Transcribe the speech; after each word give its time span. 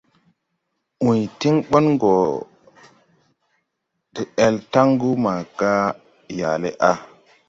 ‘ũy 1.07 1.19
tiŋ 1.39 1.55
ɓɔŋ 1.69 1.85
gɔ 2.01 2.13
de-al 4.13 4.55
taŋgu 4.71 5.09
maaga 5.23 5.71
yaale 6.37 6.69
a. 6.89 6.91